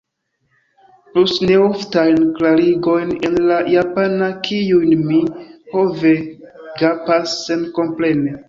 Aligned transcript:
Plus 1.09 1.33
neoftajn 1.49 2.23
klarigojn 2.39 3.13
en 3.29 3.37
la 3.51 3.59
japana, 3.75 4.31
kiujn 4.49 4.99
mi, 5.11 5.23
ho 5.75 5.87
ve, 6.03 6.17
gapas 6.83 7.41
senkomprene. 7.45 8.39